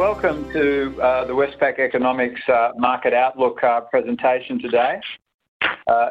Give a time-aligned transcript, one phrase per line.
[0.00, 4.98] welcome to uh, the Westpac Economics uh, Market Outlook uh, presentation today.
[5.86, 6.08] Uh,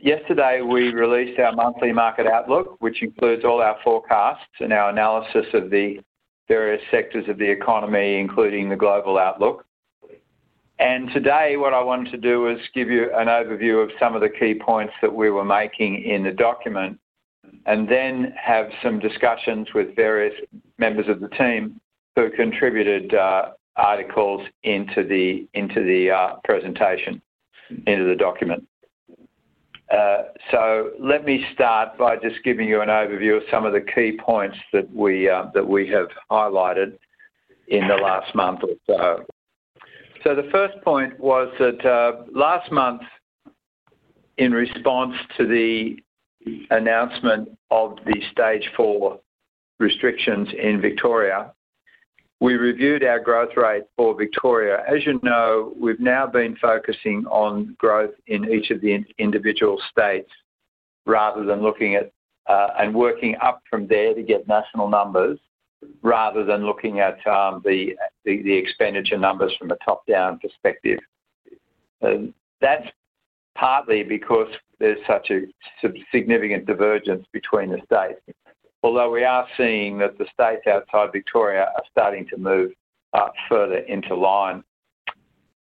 [0.00, 5.46] yesterday, we released our monthly market outlook, which includes all our forecasts and our analysis
[5.52, 5.98] of the
[6.46, 9.66] various sectors of the economy, including the global outlook.
[10.78, 14.20] And today, what I wanted to do was give you an overview of some of
[14.20, 17.00] the key points that we were making in the document,
[17.66, 20.34] and then have some discussions with various
[20.78, 21.80] members of the team
[22.16, 27.20] who contributed uh, articles into the into the uh, presentation,
[27.86, 28.66] into the document.
[29.90, 33.80] Uh, so let me start by just giving you an overview of some of the
[33.94, 36.98] key points that we that we have highlighted
[37.68, 39.24] in the last month or so.
[40.24, 43.02] So the first point was that last month,
[44.38, 45.96] in response to the
[46.70, 49.20] announcement of the stage four
[49.78, 51.52] restrictions in Victoria,
[52.42, 54.82] we reviewed our growth rate for Victoria.
[54.88, 60.28] As you know, we've now been focusing on growth in each of the individual states
[61.06, 62.10] rather than looking at
[62.48, 65.38] uh, and working up from there to get national numbers
[66.02, 70.98] rather than looking at um, the, expenditure numbers from a top-down perspective.
[72.60, 72.88] That's
[73.56, 74.48] partly because
[74.80, 75.42] there's such a
[76.12, 78.20] significant divergence between the states
[78.82, 82.72] although we are seeing that the states outside Victoria are starting to move
[83.48, 84.64] further into line.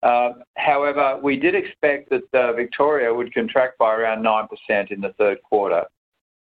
[0.04, 5.14] Uh, however, we did expect that uh, Victoria would contract by around 9% in the
[5.18, 5.84] third quarter,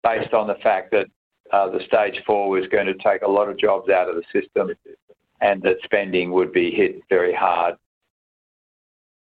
[0.03, 1.07] based on the fact that
[1.53, 4.25] uh, the stage four was going to take a lot of jobs out of the
[4.33, 4.71] system
[5.41, 7.77] and that spending would be hit very hard.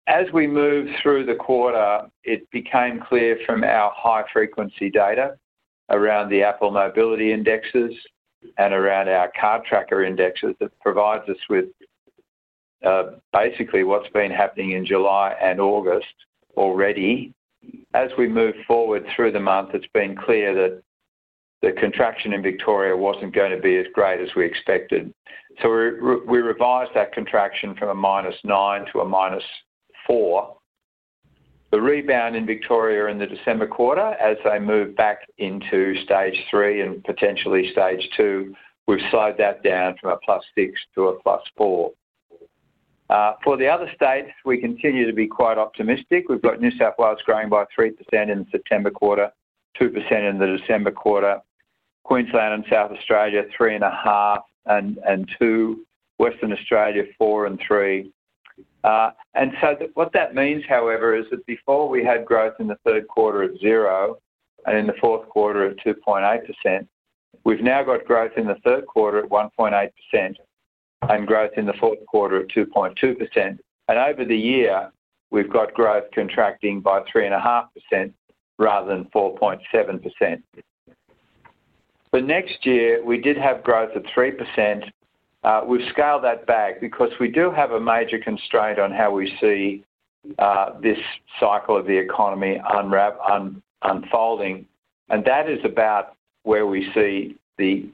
[0.07, 5.37] As we moved through the quarter, it became clear from our high frequency data
[5.91, 7.93] around the Apple mobility indexes
[8.59, 11.67] and around our card tracker indexes that provides us with
[12.85, 16.06] uh, basically what's been happening in July and August
[16.56, 17.33] already.
[17.94, 20.83] As we move forward through the month, it's been clear that
[21.62, 25.12] the contraction in Victoria wasn't going to be as great as we expected.
[25.62, 29.44] So we, we revised that contraction from a minus nine to a minus
[30.06, 30.56] four
[31.75, 36.83] the rebound in Victoria in the December quarter as they move back into stage three
[36.83, 38.55] and potentially stage two,
[38.87, 41.91] we've slowed that down from a plus six to a plus four.
[43.11, 46.29] Uh, for the other states, we continue to be quite optimistic.
[46.29, 49.33] We've got New South Wales growing by 3% in the September quarter,
[49.81, 51.41] 2% in the December quarter.
[52.05, 55.85] Queensland and South Australia, 3.5 and, and 2.
[56.19, 58.12] Western Australia, 4 and 3.
[58.84, 62.77] Uh, and so what that means, however, is that before we had growth in the
[62.84, 64.19] third quarter at zero
[64.67, 66.87] and in the fourth quarter at 2.8%,
[67.44, 70.34] we've now got growth in the third quarter at 1.8%
[71.09, 73.59] and growth in the fourth quarter at 2.2%.
[73.89, 74.91] And over the year,
[75.31, 78.12] we've got growth contracting by 3.5%
[78.59, 80.43] rather than 4.7%.
[82.11, 84.87] For next year, we did have growth at 3% uh,
[85.66, 89.84] we've scaled that back because we do have a major constraint on how we see
[90.38, 90.99] uh, this
[91.38, 92.60] cycle of the economy
[93.82, 94.66] unfolding,
[95.10, 97.87] and that is about where we see the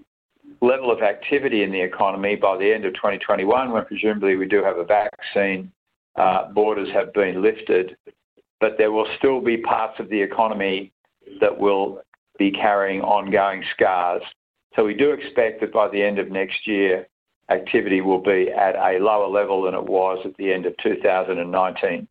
[0.60, 4.62] level of activity in the economy by the end of 2021, when presumably we do
[4.62, 5.70] have a vaccine,
[6.16, 7.96] uh, borders have been lifted,
[8.60, 10.92] but there will still be parts of the economy
[11.40, 12.00] that will
[12.38, 14.22] be carrying ongoing scars.
[14.76, 17.06] So we do expect that by the end of next year,
[17.50, 22.08] activity will be at a lower level than it was at the end of 2019.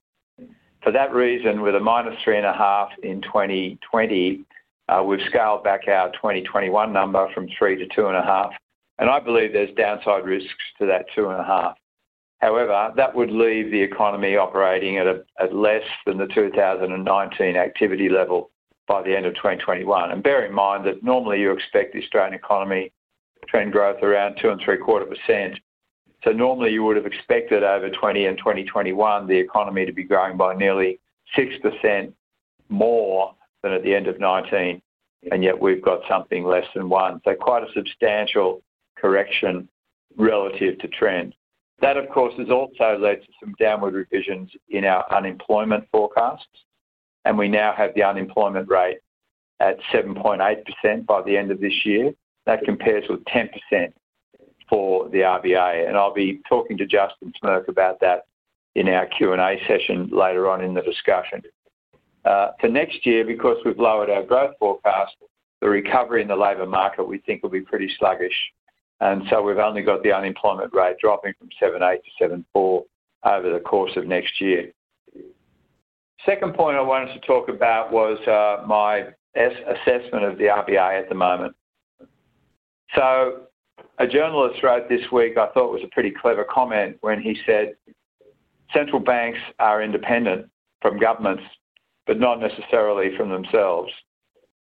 [0.83, 4.45] For that reason, with a minus 3.5 in 2020,
[4.87, 8.51] uh, we've scaled back our 2021 number from 3 to 2.5,
[8.97, 11.73] and I believe there's downside risks to that 2.5.
[12.39, 18.49] However, that would leave the economy operating at, less than the 2019 activity level
[18.87, 20.11] by the end of 2021.
[20.11, 22.91] And bear in mind that normally you expect the Australian economy
[23.49, 25.59] trend growth around two and three quarter percent.
[26.23, 30.37] So normally you would have expected over 20 and 2021 the economy to be growing
[30.37, 30.99] by nearly
[31.37, 32.13] 6%
[32.67, 34.81] more than at the end of 19,
[35.31, 37.21] and yet we've got something less than one.
[37.25, 38.61] So quite a substantial
[38.97, 39.69] correction
[40.17, 41.35] relative to trend.
[41.81, 46.45] That, of course, has also led to some downward revisions in our unemployment forecasts,
[47.23, 48.99] and we now have the unemployment rate
[49.61, 52.11] at 7.8% by the end of this year,
[52.49, 53.93] that compares with 10%
[54.67, 55.87] for the RBA.
[55.87, 58.25] And I'll be talking to Justin Smirk about that
[58.73, 61.43] in our Q&A session later on in the discussion.
[62.25, 65.15] Uh, for next year, because we've lowered our growth forecast,
[65.61, 68.35] the recovery in the labour market we think will be pretty sluggish.
[68.99, 72.81] and so we've only got the unemployment rate dropping from 7.8 to 7.4
[73.25, 74.71] over the course of next year.
[76.25, 79.05] Second point I wanted to talk about was uh, my
[79.35, 81.55] assessment of the RBA at the moment.
[82.95, 83.41] So
[83.97, 87.75] a journalist wrote this week, I thought was a pretty clever comment when he said,
[88.73, 90.49] central banks are independent
[90.81, 91.43] from governments,
[92.07, 93.91] but not necessarily from themselves.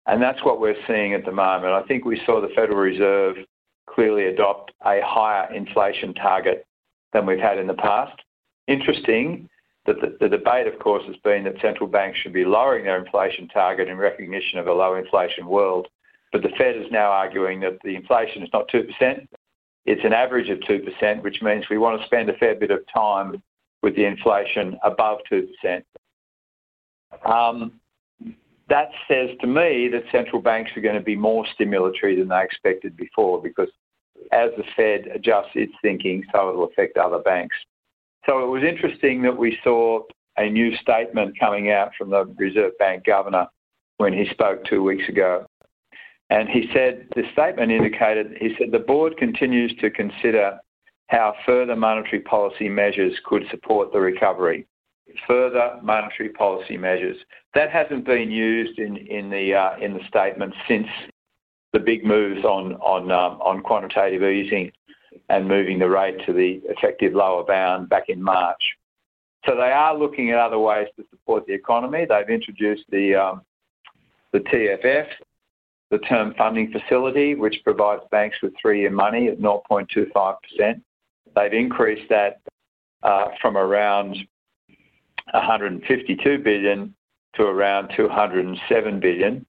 [0.06, 1.74] And that's what we're seeing at the moment.
[1.74, 3.36] I think we saw the Federal Reserve
[3.88, 6.66] clearly adopt a higher inflation target
[7.14, 8.20] than we've had in the past.
[8.68, 9.50] Interesting
[9.86, 13.04] that the, the, debate, of course, has been that central banks should be lowering their
[13.04, 15.88] inflation target in recognition of a low inflation world.
[16.32, 19.28] But the Fed is now arguing that the inflation is not 2%,
[19.86, 22.82] it's an average of 2%, which means we want to spend a fair bit of
[22.94, 23.42] time
[23.82, 25.84] with the inflation above 2%.
[27.26, 27.80] Um,
[28.70, 32.44] that says to me that central banks are going to be more stimulatory than they
[32.44, 33.70] expected before because
[34.32, 37.56] as the Fed adjusts its thinking, so it'll affect other banks.
[38.28, 40.04] So it was interesting that we saw
[40.38, 43.48] a new statement coming out from the Reserve Bank governor
[43.98, 45.46] when he spoke two weeks ago.
[46.30, 50.60] And he said, the statement indicated, he said, the board continues to consider
[51.08, 54.68] how further monetary policy measures could support the recovery.
[55.28, 57.18] Further monetary policy measures.
[57.56, 60.88] That hasn't been used in, in, the, uh, in the statement since
[61.74, 64.72] the big moves on, on, um, on quantitative easing
[65.30, 68.62] and moving the rate to the effective lower bound back in March.
[69.46, 72.06] So they are looking at other ways to support the economy.
[72.08, 73.42] They've introduced the um,
[74.32, 75.08] the TFF,
[75.92, 80.82] the Term Funding Facility, which provides banks with three-year money at 0.25%.
[81.36, 82.42] They've increased that
[83.04, 84.16] uh, from around
[85.32, 86.94] 152 billion
[87.36, 89.46] to around 207 billion.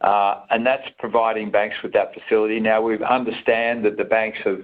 [0.00, 2.58] Uh, and that's providing banks with that facility.
[2.60, 4.62] Now, we understand that the banks have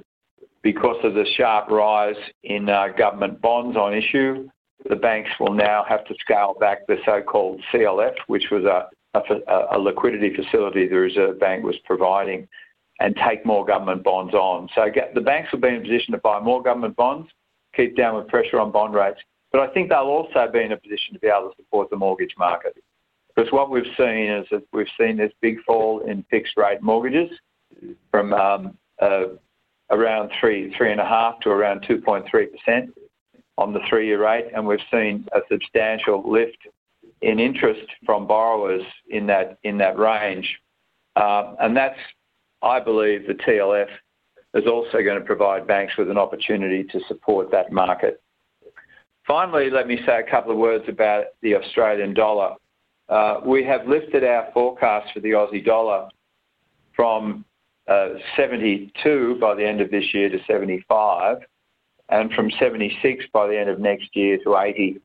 [0.63, 4.49] because of the sharp rise in uh, government bonds on issue,
[4.89, 9.79] the banks will now have to scale back the so-called CLF, which was a, a,
[9.79, 12.49] liquidity facility the Reserve Bank was providing,
[13.01, 14.69] and take more government bonds on.
[14.75, 17.29] So the banks will be in a position to buy more government bonds,
[17.75, 19.21] keep downward pressure on bond rates,
[19.53, 21.97] but I think they'll also be in a position to be able to support the
[21.97, 22.77] mortgage market.
[23.35, 27.31] Because what we've seen is that we've seen this big fall in fixed rate mortgages
[28.11, 29.25] from um, uh,
[29.91, 32.93] around three, three and a half to around 2.3%
[33.59, 36.59] on the three-year rate, and we've seen a substantial lift
[37.25, 40.59] in interest from borrowers in that in that range.
[41.17, 41.99] Uh, and that's,
[42.63, 43.89] I believe, the TLF
[44.55, 48.21] is also going to provide banks with an opportunity to support that market.
[49.27, 52.55] Finally, let me say a couple of words about the Australian dollar.
[53.09, 56.09] Uh, we have lifted our forecast for the Aussie dollar
[56.95, 57.45] from
[57.89, 61.39] uh, 72 by the end of this year to 75,
[62.11, 65.01] and from 76 by the end of next year to 80.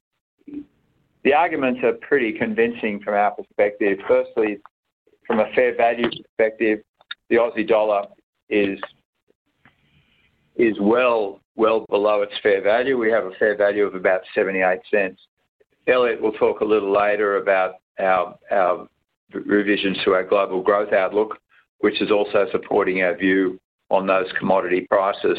[1.24, 4.00] The arguments are pretty convincing from our perspective.
[4.08, 4.60] Firstly,
[5.28, 6.80] from a fair value perspective,
[7.30, 8.08] the Aussie dollar
[8.50, 8.80] is
[10.56, 12.98] is well well below its fair value.
[12.98, 15.22] We have a fair value of about 78 cents.
[15.88, 18.88] Elliot will talk a little later about our our
[19.34, 21.38] revisions to our global growth outlook
[21.80, 23.60] which is also supporting our view
[23.90, 25.38] on those commodity prices.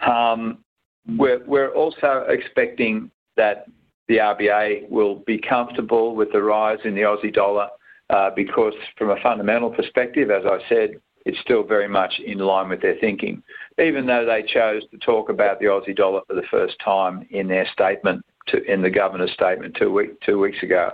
[0.00, 0.64] Um,
[1.06, 3.66] we're also expecting that
[4.10, 7.68] the RBA will be comfortable with the rise in the Aussie dollar
[8.10, 12.70] uh, because from a fundamental perspective, as I said, it's still very much in line
[12.70, 13.40] with their thinking,
[13.78, 17.46] even though they chose to talk about the Aussie dollar for the first time in
[17.46, 18.24] their statement,
[18.66, 19.92] in the governor's statement two
[20.40, 20.90] weeks ago.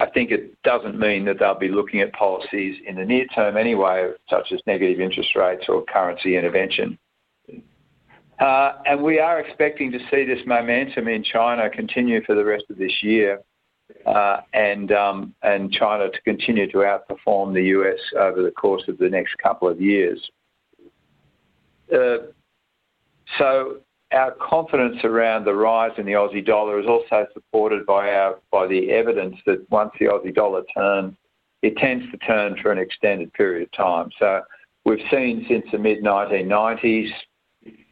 [0.00, 3.56] I think it doesn't mean that they'll be looking at policies in the near term
[3.56, 6.98] anyway, such as negative interest rates or currency intervention.
[8.38, 12.64] Uh, and we are expecting to see this momentum in China continue for the rest
[12.68, 13.40] of this year,
[14.06, 18.98] uh, and um, and China to continue to outperform the US over the course of
[18.98, 20.20] the next couple of years.
[21.92, 22.16] Uh,
[23.38, 23.76] so
[24.12, 28.66] our confidence around the rise in the Aussie dollar is also supported by our by
[28.66, 31.14] the evidence that once the Aussie dollar turns,
[31.62, 34.10] it tends to turn for an extended period of time.
[34.18, 34.42] So
[34.84, 37.12] we've seen since the mid 1990s uh,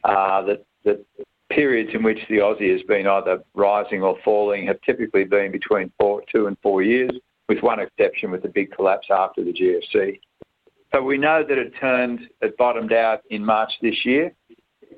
[0.05, 1.05] that that
[1.51, 5.93] periods in which the Aussie has been either rising or falling have typically been between
[6.01, 7.11] two and four years,
[7.49, 10.19] with one exception with the big collapse after the GFC.
[10.95, 14.33] So we know that it turned, it bottomed out in March this year.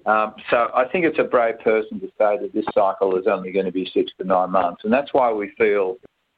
[0.06, 3.52] Um, so I think it's a brave person to say that this cycle is only
[3.52, 5.96] going to be six to nine months, and that's why we feel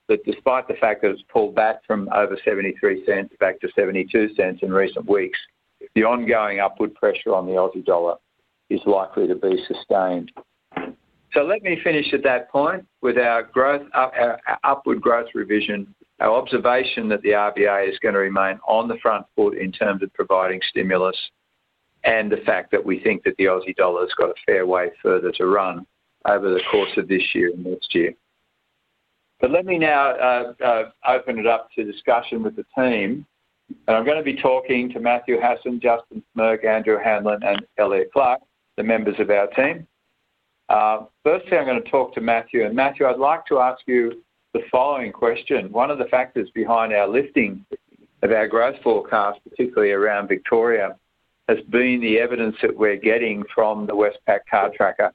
[0.09, 4.35] that despite the fact that it's pulled back from over 73 cents back to 72
[4.37, 5.39] cents in recent weeks,
[5.97, 8.17] the ongoing upward pressure on the Aussie dollar
[8.71, 10.33] is likely to be sustained.
[11.33, 16.33] So let me finish at that point with our growth, our upward growth revision, our
[16.33, 20.13] observation that the RBA is going to remain on the front foot in terms of
[20.15, 21.17] providing stimulus,
[22.05, 24.91] and the fact that we think that the Aussie dollar has got a fair way
[25.03, 25.87] further to run
[26.27, 28.15] over the course of this year and next year.
[29.41, 33.27] But let me now uh, uh, open it up to discussion with the team.
[33.89, 38.11] And I'm going to be talking to Matthew Hassan, Justin Smirk, Andrew Hanlon, and Elliot
[38.13, 38.41] Clarke,
[38.77, 39.87] the members of our team.
[40.69, 42.65] Uh, firstly, I'm going to talk to Matthew.
[42.65, 45.71] And Matthew, I'd like to ask you the following question.
[45.71, 47.65] One of the factors behind our lifting
[48.23, 50.97] of our growth forecast, particularly around Victoria,
[51.49, 55.13] has been the evidence that we're getting from the Westpac card tracker.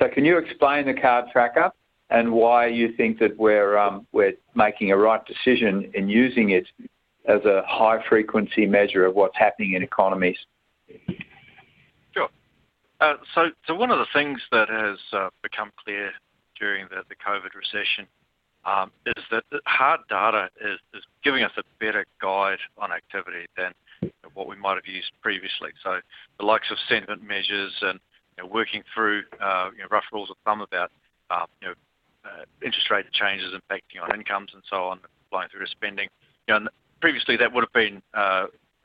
[0.00, 1.70] So can you explain the card tracker
[2.10, 6.66] and why you think that we're um, we're making a right decision in using it
[7.26, 10.38] as a high frequency measure of what's happening in economies?
[13.00, 16.12] Uh, so, one of the things that has uh, become clear
[16.58, 18.06] during the, COVID recession
[18.64, 20.78] um, is that hard data is,
[21.22, 23.72] giving us a better guide on activity than
[24.32, 25.70] what we might have used previously.
[25.82, 25.98] So
[26.38, 27.98] the likes of sentiment measures and
[28.38, 30.90] you know, working through uh, you know, rough rules of thumb about
[31.30, 31.74] uh, you know,
[32.64, 35.00] interest rate changes impacting on incomes and so on,
[35.30, 36.08] flowing through to spending.
[36.48, 36.68] You know,
[37.00, 38.00] previously that would have been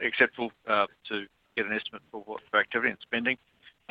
[0.05, 1.25] acceptable to
[1.55, 3.37] get an estimate for, what, for activity and spending.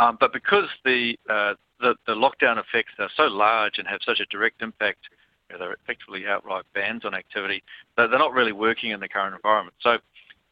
[0.00, 4.18] Um, but because the, uh, the, the lockdown effects are so large and have such
[4.18, 5.00] a direct impact,
[5.48, 7.62] you know, they're effectively outright bans on activity.
[7.96, 9.74] They're not really working in the current environment.
[9.80, 9.98] So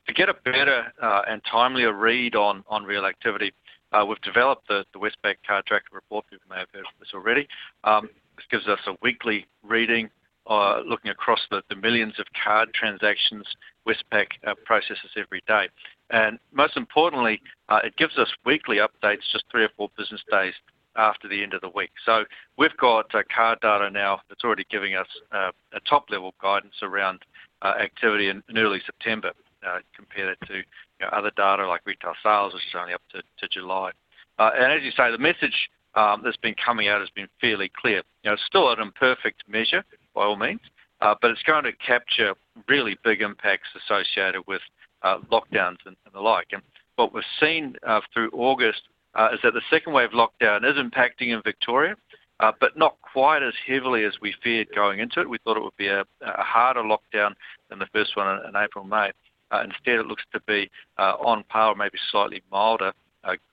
[0.07, 3.53] to get a better uh, and timelier read on, on real activity,
[3.93, 6.27] uh, we've developed the, the Westpac Card Tracker report.
[6.29, 7.49] People may have heard of this already.
[7.85, 10.11] Um, this gives us a weekly reading
[10.47, 13.45] uh, looking across the, the, millions of card transactions
[13.87, 15.69] Westpac uh, processes every day.
[16.11, 20.55] And most importantly, uh, it gives us weekly updates just three or four business days
[20.97, 21.91] after the end of the week.
[22.05, 22.25] So
[22.57, 26.75] we've got uh, card data now that's already giving us uh, a top level guidance
[26.83, 27.21] around
[27.63, 29.33] activity in, in early September
[29.67, 30.63] uh, compare that to you
[31.01, 33.91] know, other data like retail sales, which is only up to, to July.
[34.39, 37.71] Uh, and as you say, the message um, that's been coming out has been fairly
[37.81, 38.03] clear.
[38.23, 39.85] You know, it's still an imperfect measure
[40.15, 40.61] by all means,
[41.01, 42.35] uh, but it's going to capture
[42.69, 44.61] really big impacts associated with
[45.03, 46.49] uh, lockdowns and, and, the like.
[46.53, 46.63] And
[46.97, 48.83] what we've seen uh, through August
[49.15, 51.97] uh, is that the second wave lockdown is impacting in Victoria,
[52.41, 55.29] uh, but not quite as heavily as we feared going into it.
[55.29, 57.35] We thought it would be a, a harder lockdown
[57.71, 59.11] than the first one in, in April, May.
[59.51, 62.93] Uh, instead, it looks to be uh, on par, maybe slightly milder,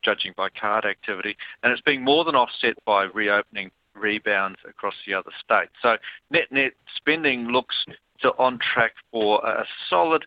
[0.04, 5.14] judging by card activity, and it's being more than offset by reopening rebounds across the
[5.14, 5.72] other states.
[5.82, 5.98] So
[6.30, 7.76] net net spending looks
[8.22, 10.26] to on track for a solid,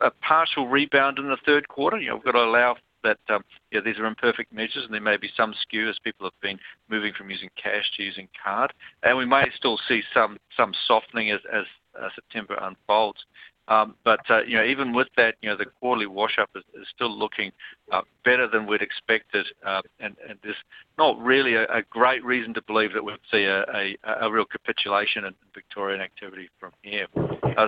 [0.00, 1.98] a partial rebound in the third quarter.
[1.98, 3.42] You know, we've got to allow that um,
[3.72, 6.58] yeah, these are imperfect measures and there may be some skew as people have been
[6.90, 8.72] moving from using cash to using card.
[9.02, 11.64] And we may still see some some softening as, as
[12.00, 13.24] uh, September unfolds.
[13.70, 17.52] Um, but uh, even with that, the quarterly wash-up is, still looking
[17.92, 20.56] uh, better than we'd expected, uh, and, there's
[20.98, 26.00] not really a, great reason to believe that we'd see a, real capitulation in Victorian
[26.00, 27.06] activity from here.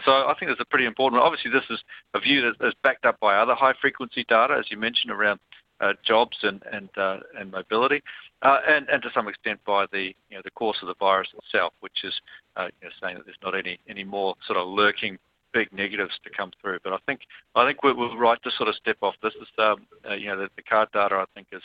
[0.04, 1.22] So I think it's a pretty important.
[1.22, 1.78] Obviously, this is
[2.14, 5.38] a view that is backed up by other high-frequency data, as you mentioned, around
[6.04, 6.60] jobs and
[7.52, 8.02] mobility,
[8.42, 10.14] and to some extent by the
[10.56, 12.14] course of the virus itself, which is
[13.00, 15.16] saying that there's not any more sort of lurking
[15.52, 16.78] big negatives to come through.
[16.84, 17.20] But I think
[17.54, 19.14] I think we're, right to sort of step off.
[19.22, 21.62] This is um, uh, you know the, card data I think is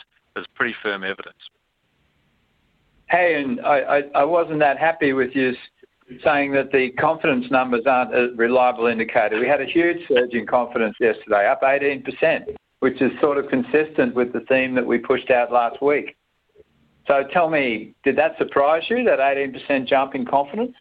[0.54, 1.38] pretty firm evidence.
[3.08, 5.54] Hey, and I wasn't that happy with you
[6.24, 9.38] saying that the confidence numbers aren't a reliable indicator.
[9.38, 14.14] We had a huge surge in confidence yesterday, up 18%, which is sort of consistent
[14.14, 16.16] with the theme that we pushed out last week.
[17.06, 20.74] So tell me, did that surprise you, that 18% jump in confidence?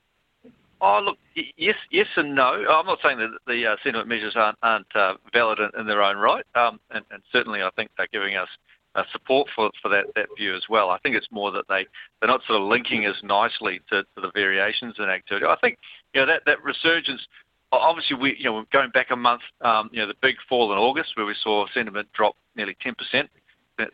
[0.80, 1.18] Oh, look,
[1.58, 2.64] yes, yes and no.
[2.70, 6.04] I'm not saying that the uh, sentiment measures aren't, aren't uh, valid in, in, their
[6.04, 8.48] own right, um, and, and, certainly I think they're giving us
[8.94, 10.92] uh, support for, for that, that view as well.
[10.92, 11.88] I think it's more that they
[12.20, 15.48] they're not sort of linking as nicely to, to the variations in activity.
[15.48, 15.80] I think
[16.14, 17.22] you know that that resurgence.
[17.72, 20.78] Obviously, we you know going back a month, um, you know the big fall in
[20.78, 23.28] August where we saw sentiment drop nearly 10%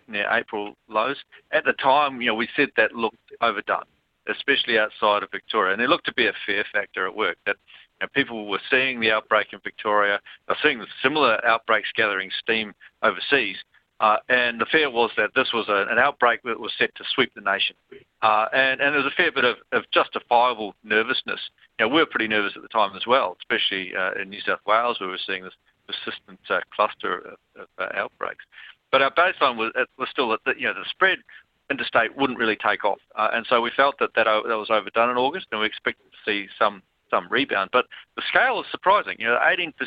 [0.07, 1.17] near April lows.
[1.51, 3.85] At the time, you know we said that looked overdone
[4.29, 5.73] especially outside of Victoria.
[5.73, 7.57] And there looked to be a fear factor at work that
[7.99, 12.73] you know, people were seeing the outbreak in Victoria, they seeing similar outbreaks gathering steam
[13.01, 13.57] overseas.
[13.99, 17.03] Uh, and the fear was that this was a, an outbreak that was set to
[17.13, 17.75] sweep the nation.
[18.21, 21.39] Uh, and, and there was a fair bit of, of justifiable nervousness.
[21.79, 24.59] Know, we were pretty nervous at the time as well, especially uh, in New South
[24.65, 25.53] Wales, where we were seeing this,
[25.87, 28.45] persistent uh, cluster of, of uh, outbreaks.
[28.91, 31.19] But our baseline was, was still that you know the spread
[31.69, 35.09] interstate wouldn't really take off, uh, and so we felt that, that that was overdone
[35.09, 37.69] in August, and we expected to see some some rebound.
[37.71, 39.15] But the scale is surprising.
[39.19, 39.39] You know,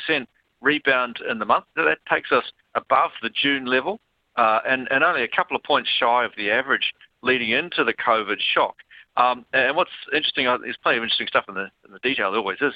[0.08, 0.26] 18%
[0.60, 4.00] rebound in the month that takes us above the June level,
[4.36, 6.92] uh, and and only a couple of points shy of the average
[7.22, 8.76] leading into the COVID shock.
[9.16, 12.30] Um, and what's interesting, uh, there's plenty of interesting stuff in the, in the detail,
[12.30, 12.74] there always is.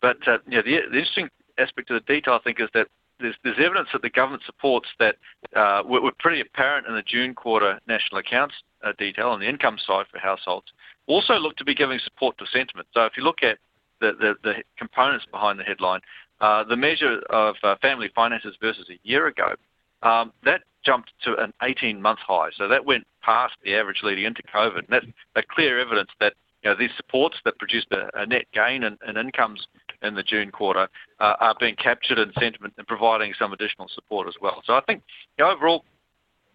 [0.00, 1.28] But uh, you know, the, the interesting
[1.58, 2.86] aspect of the detail, I think, is that
[3.20, 5.16] there's, there's evidence that the government supports that
[5.54, 9.48] uh, were, were, pretty apparent in the June quarter national accounts uh, detail on the
[9.48, 10.66] income side for households.
[11.06, 12.86] Also look to be giving support to sentiment.
[12.94, 13.58] So if you look at
[14.00, 16.00] the, the, the components behind the headline,
[16.40, 19.54] uh, the measure of uh, family finances versus a year ago,
[20.02, 22.48] um, that jumped to an 18-month high.
[22.56, 24.78] So that went past the average leading into COVID.
[24.78, 28.46] And that's a clear evidence that you know, these supports that produced a, a net
[28.52, 29.66] gain in, in incomes
[30.02, 30.88] in the June quarter
[31.18, 34.62] uh, are being captured in sentiment and providing some additional support as well.
[34.64, 35.02] So I think
[35.40, 35.84] overall,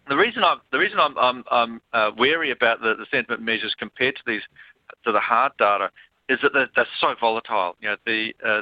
[0.07, 5.89] the reason I'm uh, wary about the, sentiment measures compared to the hard data
[6.29, 7.75] is that they're, so volatile.
[7.83, 8.61] Uh,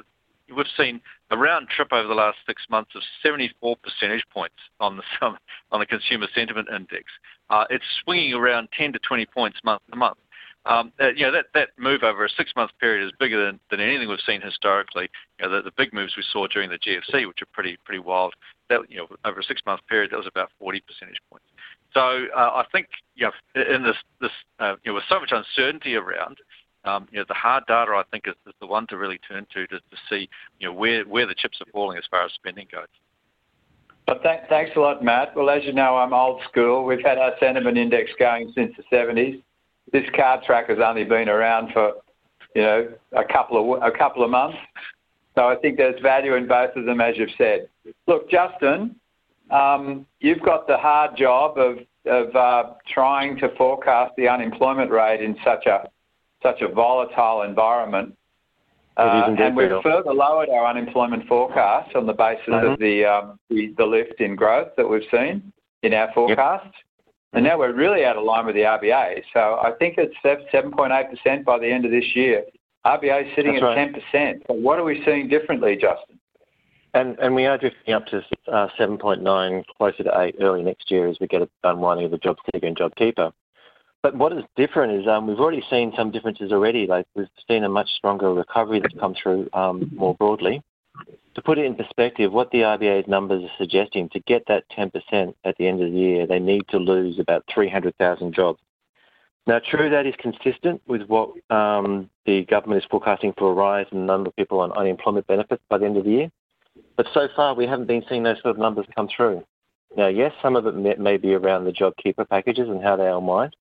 [0.55, 4.97] we've seen a round trip over the last six months of 74 percentage points on
[4.97, 5.03] the
[5.71, 7.05] on the consumer sentiment index.
[7.69, 10.17] It's swinging around 10 to 20 points month to month.
[10.65, 13.81] Um, uh, you know, that, that move over a six-month period is bigger than, than
[13.81, 15.09] anything we've seen historically.
[15.39, 17.99] You know, the, the big moves we saw during the GFC, which are pretty pretty
[17.99, 18.33] wild,
[18.69, 21.45] that you know, over a six-month period, that was about 40 percentage points.
[21.93, 25.33] So uh, I think you know, in this this uh, you know, with so much
[25.33, 26.37] uncertainty around,
[26.85, 29.45] um, you know, the hard data I think is, is the one to really turn
[29.53, 30.29] to, to to see
[30.59, 32.87] you know where where the chips are falling as far as spending goes.
[34.07, 35.35] But th- thanks a lot, Matt.
[35.35, 36.85] Well, as you know, I'm old school.
[36.85, 39.41] We've had our sentiment index going since the 70s
[39.91, 41.93] this card track has only been around for,
[42.55, 44.57] you know, a couple of a couple of months.
[45.35, 47.67] So I think there's value in both of them, as you've said.
[48.07, 48.95] Look, Justin,
[49.49, 55.21] um, you've got the hard job of of uh, trying to forecast the unemployment rate
[55.21, 55.87] in such a
[56.41, 58.15] such a volatile environment.
[58.95, 62.73] Uh, and we've further lowered our unemployment forecast on the basis mm-hmm.
[62.73, 66.65] of the, um, the, the lift in growth that we've seen in our forecast.
[66.65, 66.73] Yep.
[67.33, 69.23] And now we're really out of line with the RBA.
[69.33, 72.43] So I think it's 7.8% by the end of this year.
[72.85, 74.03] RBA is sitting That's at right.
[74.13, 74.41] 10%.
[74.47, 76.19] So what are we seeing differently, Justin?
[76.95, 78.17] And and we are drifting up to
[78.51, 82.37] uh, 7.9, closer to 8 early next year as we get unwinding of the job
[82.53, 83.31] seeker and job keeper.
[84.03, 86.85] But what is different is um, we've already seen some differences already.
[86.85, 90.61] Like we've seen a much stronger recovery that's come through um, more broadly.
[91.35, 95.33] To put it in perspective, what the RBA's numbers are suggesting, to get that 10%
[95.43, 98.59] at the end of the year, they need to lose about 300,000 jobs.
[99.47, 103.87] Now, true, that is consistent with what um, the government is forecasting for a rise
[103.91, 106.31] in the number of people on unemployment benefits by the end of the year.
[106.95, 109.43] But so far, we haven't been seeing those sort of numbers come through.
[109.97, 113.07] Now, yes, some of it may, may be around the JobKeeper packages and how they
[113.07, 113.55] unwind,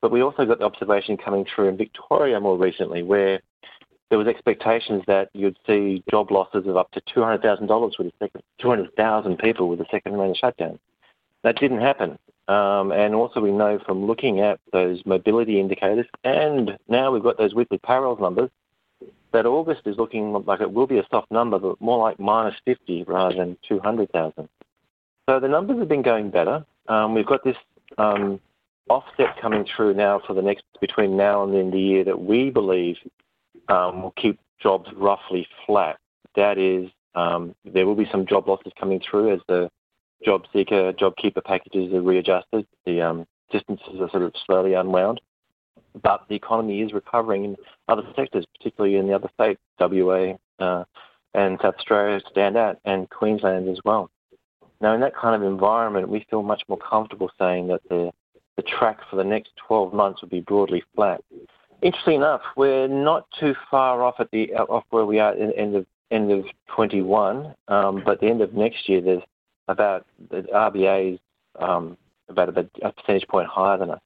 [0.00, 3.40] but we also got the observation coming through in Victoria more recently, where
[4.12, 8.42] there was expectations that you'd see job losses of up to $200,000 with a second,
[8.60, 10.78] 200,000 people with a second round of shutdown.
[11.44, 12.18] That didn't happen.
[12.46, 17.38] Um, and also we know from looking at those mobility indicators, and now we've got
[17.38, 18.50] those weekly payrolls numbers,
[19.32, 22.54] that August is looking like it will be a soft number, but more like minus
[22.66, 24.46] 50 rather than 200,000.
[25.26, 26.66] So the numbers have been going better.
[26.86, 27.56] Um, we've got this
[27.96, 28.40] um,
[28.90, 32.04] offset coming through now for the next between now and the end of the year
[32.04, 32.98] that we believe
[33.68, 35.98] um, will keep jobs roughly flat.
[36.36, 39.70] That is, um, there will be some job losses coming through as the
[40.24, 42.66] job seeker, job keeper packages are readjusted.
[42.86, 45.20] The um, distances are sort of slowly unwound.
[46.00, 47.56] But the economy is recovering in
[47.88, 50.84] other sectors, particularly in the other states, WA uh,
[51.34, 54.10] and South Australia stand out, and Queensland as well.
[54.80, 58.10] Now, in that kind of environment, we feel much more comfortable saying that the,
[58.56, 61.22] the track for the next 12 months will be broadly flat.
[61.82, 65.74] Interesting enough, we're not too far off at the off where we are in end
[65.74, 66.44] of end of
[66.76, 69.22] 21, um, but the end of next year, there's
[69.66, 71.20] about the RBA is
[71.58, 71.96] um,
[72.28, 74.00] about a, a percentage point higher than us.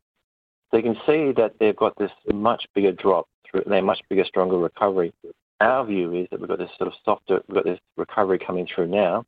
[0.70, 4.24] So you can see that they've got this much bigger drop through, they're much bigger,
[4.24, 5.12] stronger recovery.
[5.60, 8.66] Our view is that we've got this sort of softer, we've got this recovery coming
[8.72, 9.24] through now,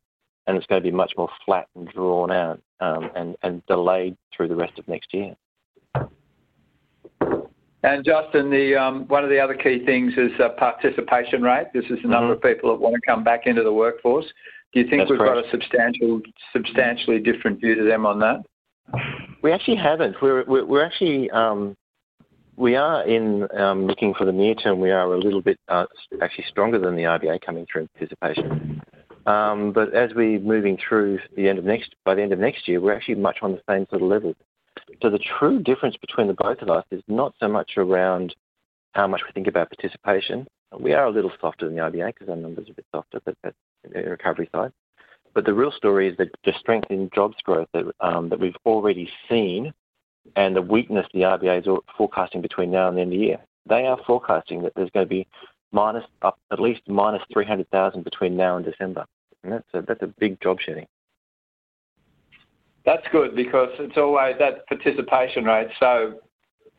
[0.47, 4.17] and it's going to be much more flat and drawn out um, and, and delayed
[4.35, 5.35] through the rest of next year.
[7.83, 11.67] And Justin, the um, one of the other key things is uh, participation rate.
[11.73, 12.45] This is the number mm-hmm.
[12.45, 14.25] of people that want to come back into the workforce.
[14.73, 16.21] Do you think we've got a substantial,
[16.53, 18.43] substantially different view to them on that?
[19.41, 20.17] We actually haven't.
[20.21, 21.75] We're we're, we're actually um,
[22.57, 24.81] we are in um, looking for the near term.
[24.81, 25.85] We are a little bit uh,
[26.21, 28.81] actually stronger than the RBA coming through participation.
[29.25, 32.67] Um, but as we're moving through the end of next, by the end of next
[32.67, 34.35] year, we're actually much on the same sort of level.
[35.01, 38.35] So the true difference between the both of us is not so much around
[38.93, 40.47] how much we think about participation.
[40.77, 43.19] We are a little softer than the RBA because our numbers are a bit softer,
[43.23, 44.71] but that's the recovery side.
[45.33, 48.57] But the real story is that the strength in jobs growth that, um, that we've
[48.65, 49.73] already seen
[50.35, 53.39] and the weakness the RBA is forecasting between now and the end of the year.
[53.67, 55.27] They are forecasting that there's going to be
[55.71, 59.05] minus up at least minus 300,000 between now and December.
[59.43, 60.87] And that's a, that's a big job shedding.
[62.89, 66.15] That's good because it's always that participation rate so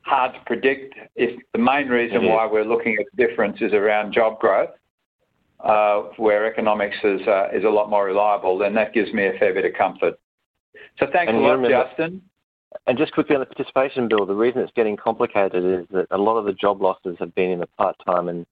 [0.00, 0.92] hard to predict.
[1.14, 4.70] If the main reason why we're looking at the difference is around job growth,
[5.60, 9.38] uh, where economics is uh, is a lot more reliable, then that gives me a
[9.38, 10.18] fair bit of comfort.
[10.98, 12.22] So thanks a lot, Justin.
[12.88, 16.18] And just quickly on the participation bill, the reason it's getting complicated is that a
[16.18, 18.46] lot of the job losses have been in the part-time and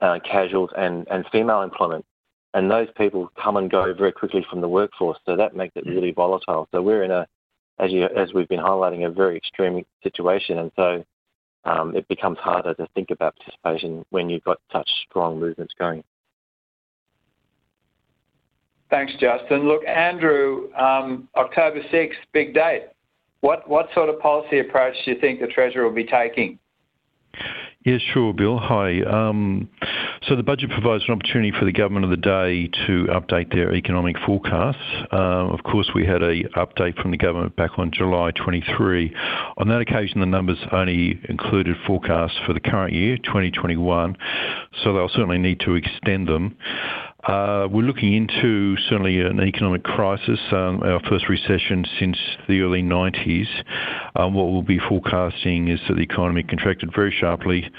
[0.00, 2.04] uh, casuals and, and female employment.
[2.54, 5.84] And those people come and go very quickly from the workforce, so that makes it
[5.86, 6.68] really volatile.
[6.70, 7.26] So we're in a,
[7.80, 11.04] as you as we've been highlighting, a very extreme situation, and so
[11.64, 16.04] um, it becomes harder to think about participation when you've got such strong movements going.
[18.88, 19.66] Thanks, Justin.
[19.66, 22.84] Look, Andrew, um, October 6th, big date.
[23.40, 26.58] What what sort of policy approach do you think the Treasurer will be taking?
[27.84, 28.58] Yes, sure, Bill.
[28.58, 29.02] Hi.
[29.02, 29.68] Um,
[30.28, 33.74] so the budget provides an opportunity for the government of the day to update their
[33.74, 34.78] economic forecasts.
[35.12, 39.14] Uh, of course, we had a update from the government back on July 23.
[39.58, 44.16] On that occasion, the numbers only included forecasts for the current year, 2021,
[44.82, 46.56] so they'll certainly need to extend them.
[47.26, 52.82] Uh, we're looking into certainly an economic crisis, um, our first recession since the early
[52.82, 53.46] 90s.
[54.14, 57.70] Um, what we'll be forecasting is that the economy contracted very sharply,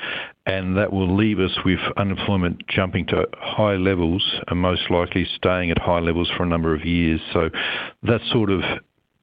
[0.45, 5.71] and that will leave us with unemployment jumping to high levels and most likely staying
[5.71, 7.19] at high levels for a number of years.
[7.33, 7.49] So
[8.03, 8.61] that sort of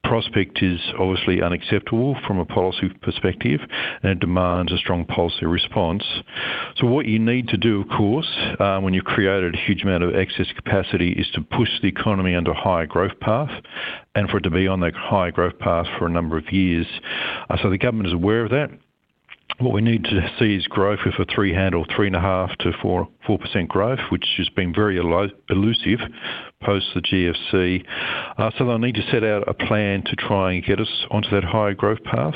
[0.03, 3.61] prospect is obviously unacceptable from a policy perspective
[4.03, 6.03] and it demands a strong policy response.
[6.75, 10.03] So, what you need to do, of course, uh, when you've created a huge amount
[10.03, 13.49] of excess capacity, is to push the economy under a higher growth path
[14.13, 16.87] and for it to be on that higher growth path for a number of years.
[17.49, 18.69] Uh, so, the government is aware of that
[19.59, 22.57] what we need to see is growth with a three handle, three and a half
[22.59, 25.99] to four four percent growth, which has been very elusive
[26.65, 27.85] post the GFC.
[28.37, 31.29] Uh, so they'll need to set out a plan to try and get us onto
[31.31, 32.35] that higher growth path.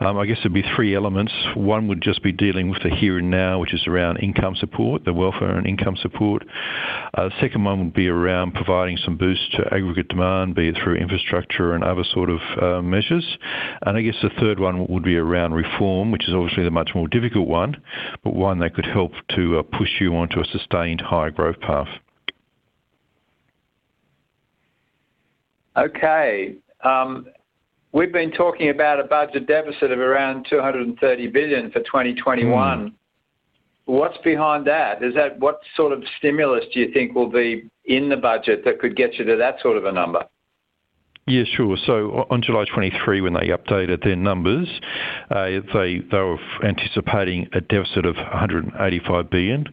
[0.00, 1.32] Um, I guess there'd be three elements.
[1.54, 5.04] One would just be dealing with the here and now, which is around income support,
[5.04, 6.44] the welfare and income support.
[7.14, 10.76] Uh, the second one would be around providing some boost to aggregate demand, be it
[10.82, 13.38] through infrastructure and other sort of uh, measures.
[13.82, 16.90] And I guess the third one would be around reform, which is obviously the much
[16.94, 17.76] more difficult one,
[18.24, 21.88] but one that could help to uh, push you onto a sustained higher growth path.
[25.78, 26.56] Okay.
[26.84, 27.26] Um,
[27.92, 32.90] we've been talking about a budget deficit of around 230 billion for 2021.
[32.90, 32.92] Mm.
[33.86, 35.02] What's behind that?
[35.02, 38.80] Is that what sort of stimulus do you think will be in the budget that
[38.80, 40.24] could get you to that sort of a number?
[41.28, 41.76] Yeah, sure.
[41.84, 44.68] So on July 23, when they updated their numbers,
[45.30, 49.66] uh, they they were anticipating a deficit of 185 billion.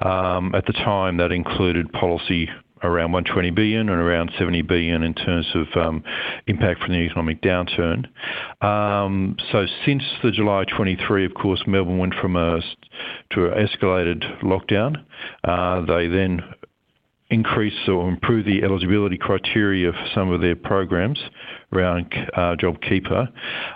[0.00, 2.48] Um, at the time, that included policy
[2.84, 6.04] around 120 billion and around 70 billion in terms of um,
[6.46, 8.06] impact from the economic downturn.
[8.62, 12.60] Um, so since the July 23, of course, Melbourne went from a
[13.30, 15.04] to an escalated lockdown.
[15.42, 16.42] Uh, they then
[17.30, 21.18] increase or improve the eligibility criteria for some of their programs
[21.72, 23.28] around uh, JobKeeper.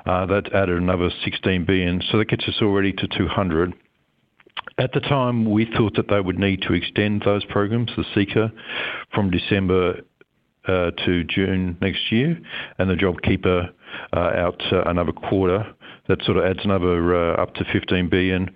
[0.07, 3.75] Uh, that added another 16 billion, so that gets us already to 200.
[4.79, 8.53] At the time, we thought that they would need to extend those programs, the Seeker,
[9.12, 10.03] from December
[10.66, 12.38] uh, to June next year,
[12.79, 13.71] and the JobKeeper
[14.12, 15.75] uh, out uh, another quarter.
[16.09, 18.51] That sort of adds another up to 15 billion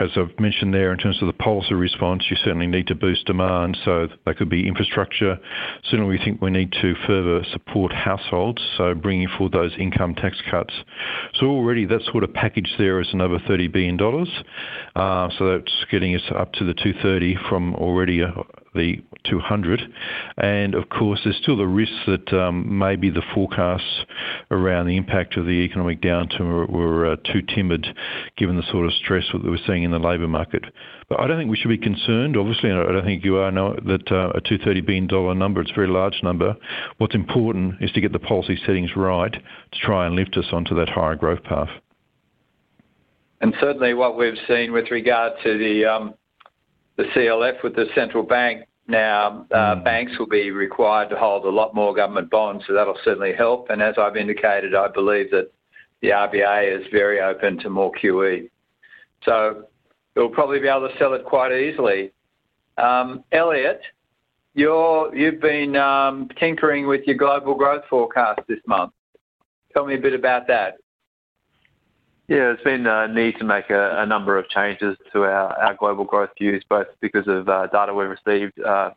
[0.00, 3.26] as I've mentioned there, in terms of the policy response, you certainly need to boost
[3.26, 3.76] demand.
[3.84, 5.38] So that could be infrastructure.
[5.84, 10.36] Certainly, we think we need to further support households, so bringing forward those income tax
[10.50, 10.74] cuts.
[11.34, 13.98] So already that sort of package there is another $30 billion.
[14.96, 18.32] Uh, so that's getting us up to the 230 from already a,
[18.74, 19.80] the 200.
[20.36, 24.04] And of course, there's still the risk that um, maybe the forecasts
[24.50, 27.86] around the impact of the economic downturn were, were uh, too timid,
[28.36, 30.64] given the sort of stress that we're seeing in the labour market.
[31.08, 32.36] But I don't think we should be concerned.
[32.36, 33.50] Obviously, and I don't think you are.
[33.50, 36.56] Know that uh, a 230 billion dollar number, it's a very large number.
[36.98, 40.74] What's important is to get the policy settings right to try and lift us onto
[40.76, 41.68] that higher growth path.
[43.40, 46.14] And certainly, what we've seen with regard to the um,
[46.96, 49.84] the CLF with the central bank Now, uh, mm.
[49.84, 53.70] banks will be required to hold a lot more government bonds, so that'll certainly help.
[53.70, 55.50] And as I've indicated, I believe that
[56.02, 58.50] the RBA is very open to more QE.
[59.24, 59.64] So
[60.14, 62.12] you'll probably be able to sell it quite easily.
[62.76, 63.80] Um, Elliot,
[64.54, 68.92] you're, you've been um, tinkering with your global growth forecast this month.
[69.72, 70.76] Tell me a bit about that.
[72.26, 75.74] Yeah, it's been a need to make a, a number of changes to our, our
[75.74, 78.90] global growth views, both because of uh, data we've received, uh,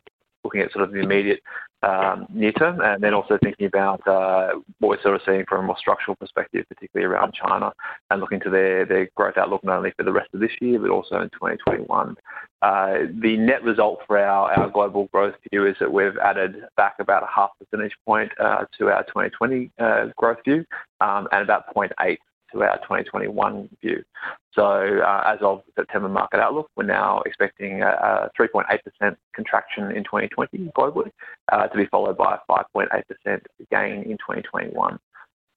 [0.44, 1.42] looking at sort of the immediate
[1.82, 5.64] um, near term, and then also thinking about uh, what we're sort of seeing from
[5.64, 7.70] a more structural perspective, particularly around China,
[8.10, 10.78] and looking to their, their growth outlook not only for the rest of this year,
[10.78, 12.16] but also in 2021.
[12.62, 16.94] Uh, the net result for our, our global growth view is that we've added back
[16.98, 20.64] about a half percentage point uh, to our 2020 uh, growth view
[21.02, 22.16] um, and about 0.8
[22.52, 24.02] to our 2021 view.
[24.52, 30.72] So uh, as of September market outlook, we're now expecting a 3.8% contraction in 2020
[30.76, 31.10] globally,
[31.52, 32.88] uh, to be followed by a 5.8%
[33.70, 34.98] gain in 2021.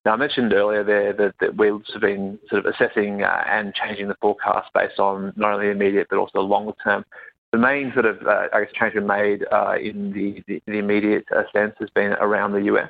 [0.04, 4.16] Now, I mentioned earlier there that, we've been sort of assessing uh, and changing the
[4.20, 7.06] forecast based on not only immediate but also longer term.
[7.52, 9.44] The main sort of, I guess, change we made
[9.82, 12.90] in the, immediate sense has been around the US.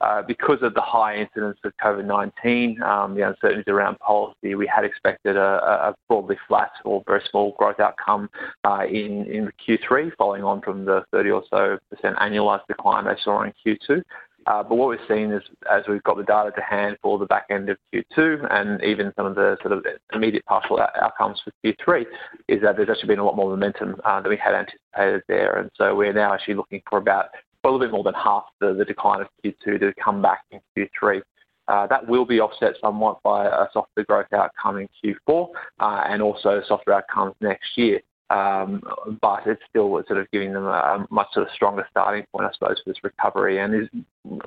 [0.00, 4.84] Uh, because of the high incidence of COVID-19, um, the uncertainties around policy, we had
[4.84, 8.30] expected a broadly flat or very small growth outcome
[8.64, 13.42] uh, in Q3, following on from the 30 or so percent annualized decline they saw
[13.42, 14.02] in Q2.
[14.48, 17.26] Uh, but what we've seen is, as we've got the data to hand for the
[17.26, 19.84] back end of Q2 and even some of the sort of
[20.14, 22.06] immediate partial outcomes for Q3,
[22.48, 25.58] is that there's actually been a lot more momentum than we had anticipated there.
[25.58, 27.26] And so we're now actually looking for about
[27.64, 31.22] a little bit more than half the, decline of Q2 to come back in Q3.
[31.66, 35.48] Uh, that will be offset somewhat by a softer growth outcome in Q4
[35.80, 38.00] uh, and also softer outcomes next year.
[38.30, 38.82] Um,
[39.22, 42.52] but it's still sort of giving them a, much sort of stronger starting point, I
[42.52, 43.88] suppose, for this recovery, and is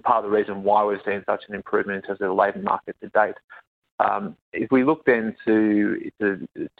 [0.03, 2.61] part of the reason why we've seen such an improvement in terms of the labour
[2.61, 3.35] market to date.
[4.01, 5.99] Um, if we look then to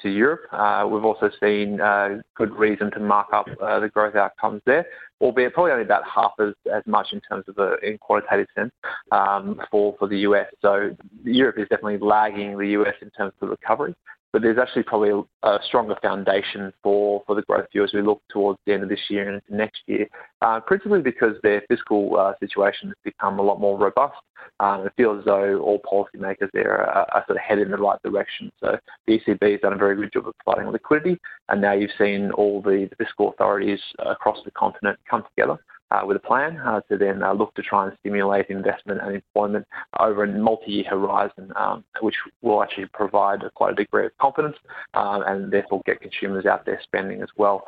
[0.03, 4.61] Europe, uh, we've also seen uh, good reason to mark up uh, the growth outcomes
[4.65, 4.85] there,
[5.19, 6.53] albeit probably only about half as,
[6.85, 8.71] much in terms of a in qualitative sense
[9.11, 10.47] um, for for the US.
[10.61, 13.95] So Europe is definitely lagging the US in terms of recovery
[14.33, 15.11] but there's actually probably
[15.43, 18.99] a, stronger foundation for, the growth view as we look towards the end of this
[19.09, 20.07] year and into next year,
[20.41, 24.17] uh, principally because their fiscal uh, situation has become a lot more robust.
[24.59, 28.01] Um, it feels as though all policymakers there are, sort of headed in the right
[28.03, 28.51] direction.
[28.59, 31.91] So the ECB has done a very good job of providing liquidity, and now you've
[31.97, 35.57] seen all the, fiscal authorities across the continent come together
[36.05, 39.65] with a plan uh, to then uh, look to try and stimulate investment and employment
[39.99, 44.55] over a multi-year horizon, um, which will actually provide quite a degree of confidence
[44.93, 47.65] and therefore get consumers out there spending as well.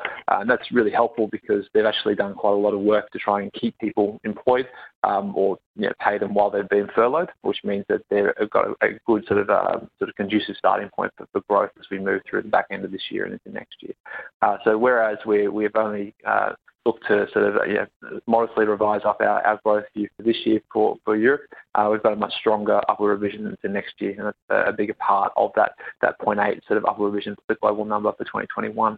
[0.47, 3.51] that's really helpful because they've actually done quite a lot of work to try and
[3.53, 4.67] keep people employed
[5.03, 5.57] um, or
[5.99, 9.49] pay them while they've been furloughed, which means that they've got a, good sort of
[9.49, 12.85] uh, sort of conducive starting point for, growth as we move through the back end
[12.85, 13.93] of this year and into next year.
[14.41, 16.53] Uh, so whereas we we've only uh,
[16.85, 17.85] look to sort of yeah,
[18.27, 21.41] modestly revise up our, growth view for this year for, for Europe.
[21.75, 24.95] Uh, we've got a much stronger upward revision into next year, and that's a, bigger
[24.95, 28.97] part of that that 0.8 sort of upward revision for the global number for 2021.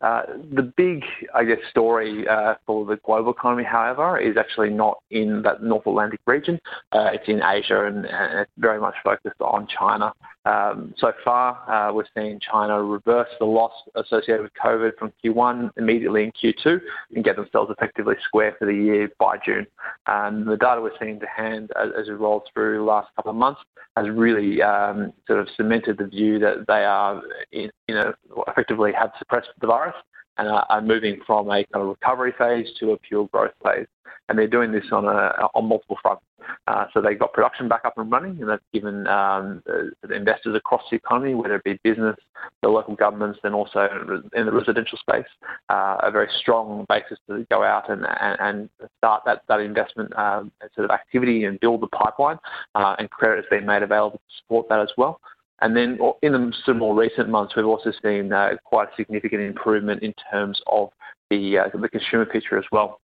[0.00, 0.22] Uh,
[0.54, 1.04] the big,
[1.34, 5.86] I guess, story uh, for the global economy, however, is actually not in that North
[5.86, 6.58] Atlantic region.
[6.92, 10.14] It's in Asia and, it's very much focused on China.
[10.46, 15.70] Um, so far, uh, we're seeing China reverse the loss associated with COVID from Q1
[15.76, 16.80] immediately in Q2
[17.14, 19.66] and get themselves effectively square for the year by June.
[20.06, 23.36] And the data we're seeing to hand as, it rolls through the last couple of
[23.36, 23.60] months
[23.96, 27.22] has really um, sort of cemented the view that they are,
[27.52, 29.94] effectively have suppressed the virus
[30.38, 33.86] and are moving from a kind of recovery phase to a pure growth phase.
[34.30, 36.22] And they're doing this on a, on multiple fronts.
[36.68, 40.54] Uh, so they've got production back up and running, and that's given um, the, investors
[40.56, 42.14] across the economy, whether it be business,
[42.62, 43.88] the local governments, then also
[44.34, 45.26] in the residential space,
[45.68, 50.16] uh, a very strong basis to go out and, and, and start that, that investment
[50.16, 52.38] um, sort of activity and build the pipeline.
[52.76, 55.20] Uh, and credit has been made available to support that as well.
[55.62, 58.96] And then in the sort of more recent months, we've also seen uh, quite a
[58.96, 60.90] significant improvement in terms of
[61.28, 63.00] the uh, the consumer picture as well.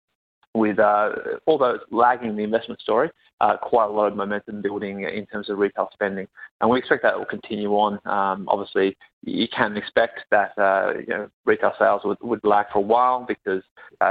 [0.53, 1.11] With uh,
[1.47, 3.09] although it's lagging the investment story,
[3.41, 6.27] uh, quite a lot of momentum building in terms of retail spending,
[6.61, 8.01] and we expect that will continue on.
[8.05, 10.95] Um, obviously, you can expect that uh,
[11.45, 13.63] retail sales would, lag for a while because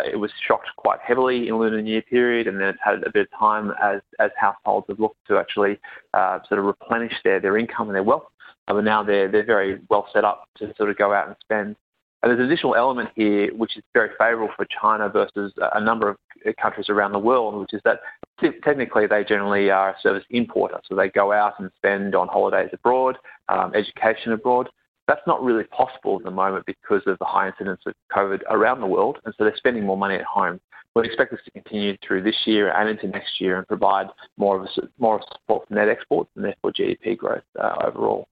[0.05, 3.03] it was shocked quite heavily in the Lunar New Year period, and then it's had
[3.03, 5.77] a bit of time as as households have looked to actually
[6.15, 8.27] sort of replenish their, their income and their wealth.
[8.65, 11.75] But now they're very well set up to sort of go out and spend.
[12.21, 16.09] And there's an additional element here which is very favourable for China versus a number
[16.09, 16.17] of
[16.61, 17.99] countries around the world, which is that
[18.41, 20.79] technically they generally are a service importer.
[20.85, 24.69] So they go out and spend on holidays abroad, um, education abroad.
[25.07, 28.81] That's not really possible at the moment because of the high incidence of COVID around
[28.81, 30.59] the world, and so they're spending more money at home.
[30.95, 34.57] We expect this to continue through this year and into next year and provide more
[34.59, 38.27] of a, more support for net exports and therefore GDP growth uh, overall.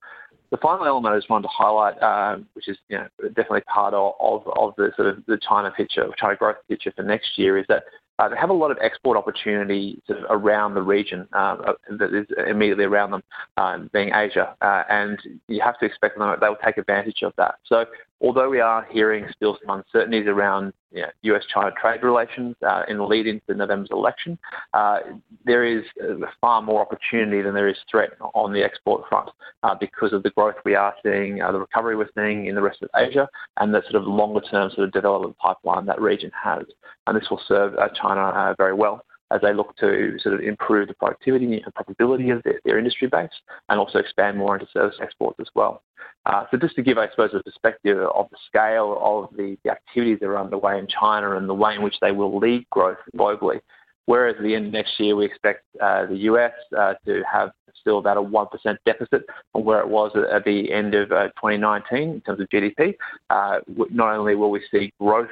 [0.50, 3.94] The final element I just wanted to highlight, um, which is you know, definitely part
[3.94, 7.58] of, of, of the sort of the China picture, China growth picture for next year,
[7.58, 7.84] is that
[8.20, 11.74] uh, they have a lot of export opportunity sort of around the region um, uh,
[12.00, 16.40] that is immediately around them, being Asia, uh, and you have to expect them that
[16.40, 17.56] they will take advantage of that.
[17.66, 17.86] So
[18.22, 22.98] although we are hearing still some uncertainties around you know, US-China trade relations uh, in
[22.98, 24.38] the lead into November's election,
[24.74, 25.00] uh,
[25.46, 29.30] there is uh, far more opportunity than there is threat on the export front
[29.64, 32.62] uh, because of the growth we are seeing, uh, the recovery we're seeing in the
[32.62, 33.28] rest of Asia,
[33.58, 36.64] and the sort of longer-term sort of development pipeline that region has.
[37.06, 40.88] And this will serve uh, China very well as they look to sort of improve
[40.88, 43.30] the productivity and profitability of their, their industry base
[43.70, 45.84] and also expand more into service exports as well.
[46.28, 50.20] Uh, so just to give, I suppose, a perspective of the scale of the, activities
[50.20, 53.62] that are underway in China and the way in which they will lead growth globally,
[54.08, 57.52] whereas at the end of next year we expect uh, the US uh, to have
[57.80, 61.98] still about a 1% deficit from where it was at the end of uh, 2019
[61.98, 62.96] in terms of GDP.
[63.30, 65.30] Not only will we see growth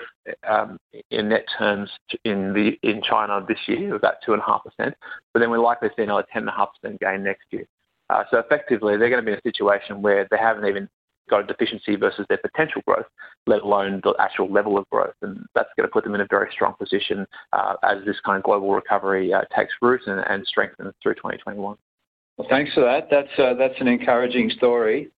[0.48, 0.78] um,
[1.12, 1.90] in net terms
[2.24, 6.04] in the in China this year of about 2.5%, but then we're likely to see
[6.04, 7.66] another 10.5% gain next year.
[8.10, 10.88] Uh, so effectively, they're going to be in a situation where they haven't even
[11.30, 13.06] got a deficiency versus their potential growth,
[13.48, 15.15] let alone the actual level of growth.
[15.22, 18.38] And that's going to put them in a very strong position uh, as this kind
[18.38, 21.76] of global recovery uh, takes root and, and strengthens through 2021.
[22.38, 23.08] Well, thanks for that.
[23.10, 25.10] That's uh, that's an encouraging story.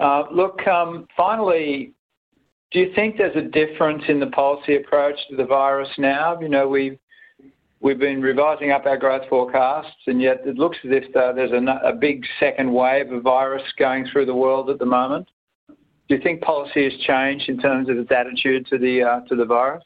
[0.00, 1.92] Uh, look, um, finally,
[2.72, 6.40] do you think there's a difference in the policy approach to the virus now?
[6.40, 6.98] You know, we've
[7.84, 11.52] we've been revising up our growth forecasts, and yet it looks as if uh, there's
[11.52, 15.28] a, big second wave of virus going through the world at the moment.
[15.68, 19.84] Do you think policy has changed in terms of its attitude to the uh, virus?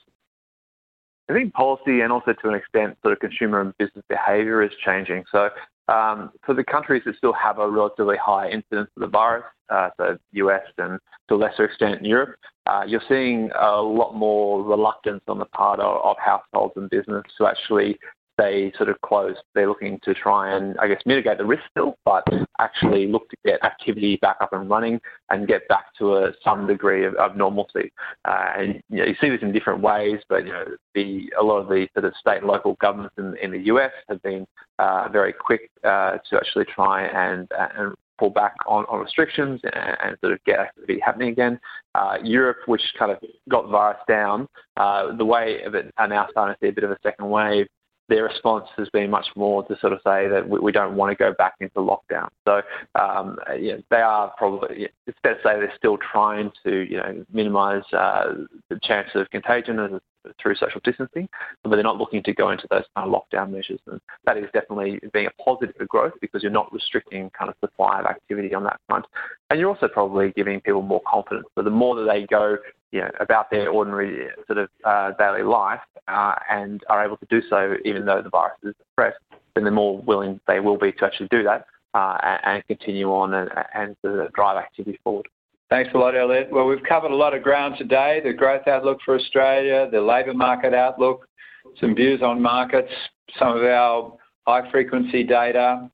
[1.29, 4.71] I think policy and also to an extent sort of consumer and business behaviour is
[4.83, 5.25] changing.
[5.31, 5.51] So
[5.89, 10.19] um, for the countries that still have a relatively high incidence of the virus, so
[10.33, 15.23] US and to a lesser extent in Europe, uh, you're seeing a lot more reluctance
[15.29, 17.99] on the part of, households and business to actually
[18.39, 19.39] stay sort of closed.
[19.55, 22.25] They're looking to try and, I guess, mitigate the risk still, but
[22.61, 25.01] actually look to get activity back up and running
[25.31, 27.93] and get back to a, some degree of, normalcy.
[28.25, 32.15] Uh, and you, see this in different ways, but a lot of the sort of
[32.19, 34.47] state and local governments in, the US have been
[34.79, 37.49] uh, very quick uh, to actually try and
[38.19, 41.59] pull back on, on restrictions and, and, sort of get activity happening again.
[41.95, 46.27] Uh, Europe, which kind of got virus down, uh, the way of it are now
[46.31, 47.67] starting to see a bit of a second wave
[48.09, 51.11] their response has been much more to sort of say that we, we don't want
[51.11, 52.29] to go back into lockdown.
[52.47, 52.63] So
[52.95, 56.97] um, you know, they are probably, it's fair to say they're still trying to you
[56.97, 58.35] know minimise uh,
[58.71, 60.01] the chance of contagion
[60.41, 61.29] through social distancing,
[61.63, 63.81] but they're not looking to go into those kind of lockdown measures.
[63.87, 67.57] And that is definitely being a positive for growth because you're not restricting kind of
[67.61, 69.07] supply of activity on that front.
[69.51, 71.47] And you're also probably giving people more confidence.
[71.55, 72.57] So the more that they go
[72.91, 77.27] you know, about their ordinary sort of uh, daily life uh, and are able to
[77.29, 79.19] do so even though the virus is suppressed,
[79.55, 83.35] then the more willing they will be to actually do that uh, and, continue on
[83.35, 83.97] and, and
[84.33, 85.29] drive activity forward.
[85.71, 86.49] Thanks a lot, Elliot.
[86.51, 90.33] Well, we've covered a lot of ground today, the growth outlook for Australia, the labour
[90.33, 91.29] market outlook,
[91.79, 92.91] some views on markets,
[93.39, 95.91] some of our high frequency data,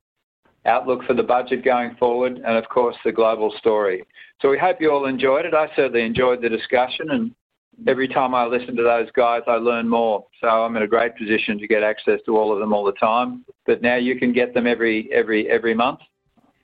[0.64, 4.04] outlook for the budget going forward, and of course the global story.
[4.40, 5.54] So we hope you all enjoyed it.
[5.54, 7.34] I certainly enjoyed the discussion, and
[7.88, 10.24] every time I listen to those guys, I learn more.
[10.40, 12.92] So I'm in a great position to get access to all of them all the
[12.92, 13.44] time.
[13.66, 15.98] But now you can get them every month,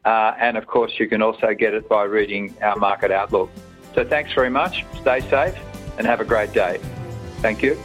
[0.05, 3.51] uh, and of course you can also get it by reading our market outlook.
[3.95, 4.85] So thanks very much.
[5.01, 5.59] Stay safe
[5.99, 6.79] and have a great day.
[7.41, 7.79] Thank you.